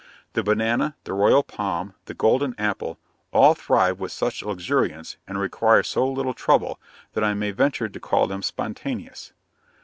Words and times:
The 0.33 0.41
banana, 0.41 0.95
the 1.03 1.13
royal 1.13 1.43
palm, 1.43 1.93
the 2.05 2.15
golden 2.15 2.55
apple, 2.57 2.97
all 3.31 3.53
thrive 3.53 3.99
with 3.99 4.11
such 4.11 4.41
luxuriance, 4.41 5.17
and 5.27 5.37
require 5.39 5.83
so 5.83 6.09
little 6.11 6.33
trouble, 6.33 6.79
that 7.13 7.23
I 7.23 7.35
may 7.35 7.51
venture 7.51 7.87
to 7.87 7.99
call 7.99 8.25
them 8.25 8.41
spontaneous. 8.41 9.31